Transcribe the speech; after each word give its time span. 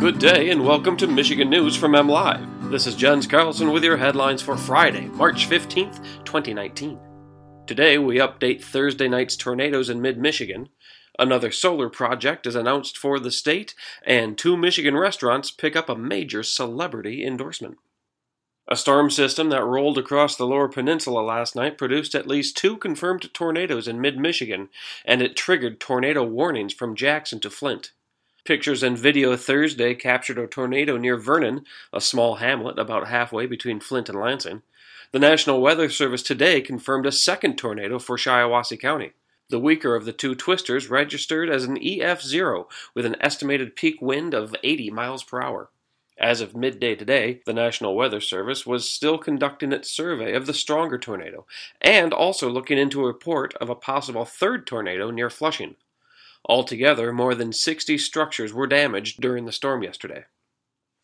Good 0.00 0.20
day 0.20 0.50
and 0.50 0.64
welcome 0.64 0.96
to 0.98 1.08
Michigan 1.08 1.50
News 1.50 1.74
from 1.74 1.96
M 1.96 2.08
Live. 2.08 2.70
This 2.70 2.86
is 2.86 2.94
Jens 2.94 3.26
Carlson 3.26 3.72
with 3.72 3.82
your 3.82 3.96
headlines 3.96 4.40
for 4.40 4.56
Friday, 4.56 5.06
March 5.06 5.48
15th, 5.48 6.04
2019. 6.24 7.00
Today 7.66 7.98
we 7.98 8.18
update 8.18 8.62
Thursday 8.62 9.08
night's 9.08 9.34
tornadoes 9.34 9.90
in 9.90 10.00
mid-Michigan. 10.00 10.68
Another 11.18 11.50
solar 11.50 11.88
project 11.88 12.46
is 12.46 12.54
announced 12.54 12.96
for 12.96 13.18
the 13.18 13.32
state, 13.32 13.74
and 14.04 14.38
two 14.38 14.56
Michigan 14.56 14.96
restaurants 14.96 15.50
pick 15.50 15.74
up 15.74 15.88
a 15.88 15.96
major 15.96 16.44
celebrity 16.44 17.26
endorsement. 17.26 17.78
A 18.68 18.76
storm 18.76 19.10
system 19.10 19.48
that 19.48 19.64
rolled 19.64 19.98
across 19.98 20.36
the 20.36 20.46
lower 20.46 20.68
peninsula 20.68 21.22
last 21.22 21.56
night 21.56 21.76
produced 21.76 22.14
at 22.14 22.28
least 22.28 22.56
two 22.56 22.76
confirmed 22.76 23.34
tornadoes 23.34 23.88
in 23.88 24.00
mid 24.00 24.16
Michigan, 24.16 24.68
and 25.04 25.20
it 25.22 25.34
triggered 25.34 25.80
tornado 25.80 26.22
warnings 26.22 26.72
from 26.72 26.94
Jackson 26.94 27.40
to 27.40 27.50
Flint. 27.50 27.90
Pictures 28.48 28.82
and 28.82 28.96
video 28.96 29.36
Thursday 29.36 29.94
captured 29.94 30.38
a 30.38 30.46
tornado 30.46 30.96
near 30.96 31.18
Vernon, 31.18 31.66
a 31.92 32.00
small 32.00 32.36
hamlet 32.36 32.78
about 32.78 33.08
halfway 33.08 33.44
between 33.44 33.78
Flint 33.78 34.08
and 34.08 34.18
Lansing. 34.18 34.62
The 35.12 35.18
National 35.18 35.60
Weather 35.60 35.90
Service 35.90 36.22
today 36.22 36.62
confirmed 36.62 37.04
a 37.04 37.12
second 37.12 37.58
tornado 37.58 37.98
for 37.98 38.16
Shiawassee 38.16 38.80
County. 38.80 39.12
The 39.50 39.60
weaker 39.60 39.94
of 39.94 40.06
the 40.06 40.14
two 40.14 40.34
twisters 40.34 40.88
registered 40.88 41.50
as 41.50 41.64
an 41.64 41.76
EF0 41.76 42.64
with 42.94 43.04
an 43.04 43.16
estimated 43.20 43.76
peak 43.76 44.00
wind 44.00 44.32
of 44.32 44.56
80 44.64 44.92
miles 44.92 45.22
per 45.22 45.42
hour. 45.42 45.68
As 46.16 46.40
of 46.40 46.56
midday 46.56 46.94
today, 46.94 47.42
the 47.44 47.52
National 47.52 47.94
Weather 47.94 48.22
Service 48.22 48.64
was 48.64 48.90
still 48.90 49.18
conducting 49.18 49.72
its 49.72 49.90
survey 49.90 50.32
of 50.32 50.46
the 50.46 50.54
stronger 50.54 50.96
tornado 50.96 51.44
and 51.82 52.14
also 52.14 52.48
looking 52.48 52.78
into 52.78 53.02
a 53.02 53.06
report 53.08 53.52
of 53.60 53.68
a 53.68 53.74
possible 53.74 54.24
third 54.24 54.66
tornado 54.66 55.10
near 55.10 55.28
Flushing. 55.28 55.76
Altogether, 56.48 57.12
more 57.12 57.34
than 57.34 57.52
60 57.52 57.98
structures 57.98 58.54
were 58.54 58.66
damaged 58.66 59.20
during 59.20 59.44
the 59.44 59.52
storm 59.52 59.82
yesterday. 59.82 60.24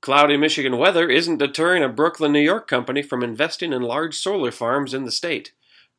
Cloudy 0.00 0.36
Michigan 0.36 0.78
weather 0.78 1.08
isn't 1.08 1.38
deterring 1.38 1.82
a 1.82 1.88
Brooklyn, 1.88 2.32
New 2.32 2.40
York 2.40 2.68
company 2.68 3.02
from 3.02 3.22
investing 3.22 3.72
in 3.72 3.82
large 3.82 4.16
solar 4.16 4.50
farms 4.50 4.94
in 4.94 5.04
the 5.04 5.12
state. 5.12 5.52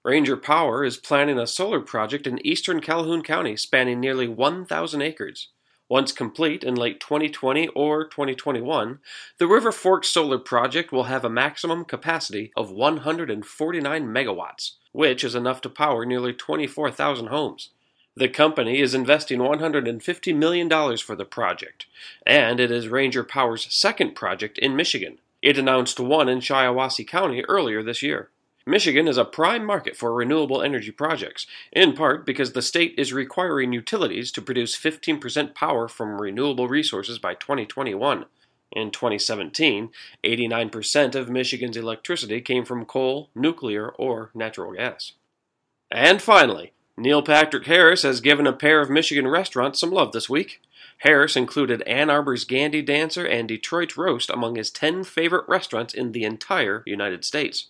Ranger 0.03 0.37
Power 0.37 0.85
is 0.85 0.97
planning 0.97 1.37
a 1.37 1.45
solar 1.45 1.81
project 1.81 2.25
in 2.25 2.45
eastern 2.45 2.79
Calhoun 2.79 3.21
County 3.21 3.57
spanning 3.57 3.99
nearly 3.99 4.27
1,000 4.27 5.01
acres. 5.01 5.49
Once 5.89 6.11
complete 6.11 6.63
in 6.63 6.75
late 6.75 6.99
2020 6.99 7.67
or 7.69 8.05
2021, 8.07 8.99
the 9.37 9.47
River 9.47 9.71
Forks 9.71 10.07
Solar 10.07 10.37
Project 10.37 10.91
will 10.91 11.05
have 11.05 11.25
a 11.25 11.29
maximum 11.29 11.83
capacity 11.83 12.51
of 12.55 12.71
149 12.71 14.05
megawatts, 14.05 14.73
which 14.91 15.23
is 15.23 15.35
enough 15.35 15.61
to 15.61 15.69
power 15.69 16.05
nearly 16.05 16.31
24,000 16.31 17.27
homes. 17.27 17.71
The 18.15 18.27
company 18.27 18.79
is 18.79 18.93
investing 18.93 19.39
$150 19.39 20.35
million 20.35 20.97
for 20.97 21.15
the 21.15 21.25
project, 21.25 21.85
and 22.25 22.59
it 22.59 22.71
is 22.71 22.87
Ranger 22.87 23.23
Power's 23.23 23.71
second 23.73 24.15
project 24.15 24.57
in 24.57 24.75
Michigan. 24.75 25.19
It 25.41 25.57
announced 25.57 25.99
one 25.99 26.27
in 26.27 26.39
Shiawassee 26.39 27.07
County 27.07 27.43
earlier 27.47 27.81
this 27.81 28.03
year. 28.03 28.29
Michigan 28.65 29.07
is 29.07 29.17
a 29.17 29.25
prime 29.25 29.65
market 29.65 29.95
for 29.95 30.13
renewable 30.13 30.61
energy 30.61 30.91
projects, 30.91 31.47
in 31.71 31.93
part 31.93 32.25
because 32.25 32.51
the 32.51 32.61
state 32.61 32.93
is 32.97 33.13
requiring 33.13 33.73
utilities 33.73 34.31
to 34.33 34.41
produce 34.41 34.77
15% 34.77 35.55
power 35.55 35.87
from 35.87 36.21
renewable 36.21 36.67
resources 36.67 37.17
by 37.17 37.33
2021. 37.33 38.25
In 38.71 38.91
2017, 38.91 39.89
89% 40.23 41.15
of 41.15 41.29
Michigan's 41.29 41.77
electricity 41.77 42.41
came 42.41 42.65
from 42.65 42.85
coal, 42.85 43.29
nuclear, 43.33 43.89
or 43.89 44.29
natural 44.35 44.73
gas. 44.73 45.13
And 45.89 46.21
finally, 46.21 46.73
Neil 46.99 47.21
Patrick 47.21 47.65
Harris 47.65 48.03
has 48.03 48.19
given 48.19 48.45
a 48.45 48.51
pair 48.51 48.81
of 48.81 48.89
Michigan 48.89 49.27
restaurants 49.27 49.79
some 49.79 49.89
love 49.89 50.11
this 50.11 50.29
week. 50.29 50.61
Harris 50.99 51.37
included 51.37 51.81
Ann 51.83 52.09
Arbor's 52.09 52.43
Gandy 52.43 52.81
Dancer 52.81 53.25
and 53.25 53.47
Detroit's 53.47 53.95
Roast 53.95 54.29
among 54.29 54.55
his 54.55 54.69
10 54.69 55.05
favorite 55.05 55.47
restaurants 55.47 55.93
in 55.93 56.11
the 56.11 56.25
entire 56.25 56.83
United 56.85 57.23
States. 57.23 57.67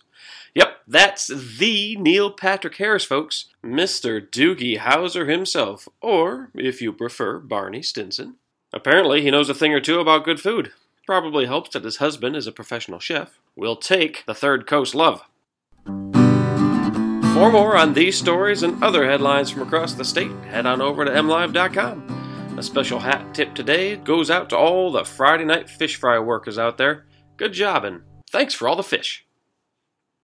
Yep, 0.54 0.80
that's 0.88 1.28
the 1.28 1.94
Neil 1.96 2.32
Patrick 2.32 2.76
Harris, 2.76 3.04
folks. 3.04 3.46
Mr. 3.64 4.20
Doogie 4.20 4.78
Howser 4.78 5.28
himself, 5.28 5.88
or, 6.00 6.50
if 6.56 6.82
you 6.82 6.92
prefer, 6.92 7.38
Barney 7.38 7.82
Stinson. 7.82 8.34
Apparently, 8.72 9.22
he 9.22 9.30
knows 9.30 9.48
a 9.48 9.54
thing 9.54 9.72
or 9.72 9.80
two 9.80 10.00
about 10.00 10.24
good 10.24 10.40
food. 10.40 10.72
Probably 11.06 11.46
helps 11.46 11.70
that 11.70 11.84
his 11.84 11.96
husband 11.98 12.34
is 12.34 12.48
a 12.48 12.52
professional 12.52 12.98
chef. 12.98 13.38
We'll 13.54 13.76
take 13.76 14.24
the 14.26 14.34
Third 14.34 14.66
Coast 14.66 14.94
love. 14.94 15.22
For 17.34 17.50
more 17.50 17.76
on 17.76 17.94
these 17.94 18.18
stories 18.18 18.64
and 18.64 18.82
other 18.82 19.06
headlines 19.06 19.50
from 19.50 19.62
across 19.62 19.94
the 19.94 20.04
state, 20.04 20.32
head 20.50 20.66
on 20.66 20.82
over 20.82 21.04
to 21.04 21.10
mlive.com. 21.10 22.56
A 22.58 22.62
special 22.62 22.98
hat 22.98 23.32
tip 23.32 23.54
today 23.54 23.96
goes 23.96 24.30
out 24.30 24.50
to 24.50 24.58
all 24.58 24.92
the 24.92 25.04
Friday 25.04 25.44
night 25.44 25.70
fish 25.70 25.96
fry 25.96 26.18
workers 26.18 26.58
out 26.58 26.76
there. 26.76 27.06
Good 27.36 27.52
job 27.52 27.84
and 27.84 28.02
thanks 28.30 28.52
for 28.52 28.68
all 28.68 28.76
the 28.76 28.82
fish. 28.82 29.24